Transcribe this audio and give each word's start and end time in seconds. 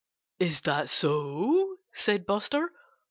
"Is 0.39 0.61
that 0.61 0.89
so?" 0.89 1.77
said 1.93 2.25
Buster. 2.25 2.73